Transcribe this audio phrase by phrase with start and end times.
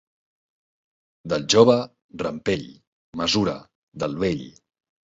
[1.33, 1.77] Del jove,
[2.25, 2.67] rampell;
[3.23, 3.57] mesura,
[4.05, 4.45] del vell.